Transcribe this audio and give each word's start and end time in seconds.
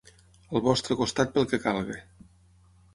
Al 0.59 0.63
vostre 0.69 0.97
costat 1.03 1.37
pel 1.37 1.47
que 1.53 1.63
calgui. 1.69 2.03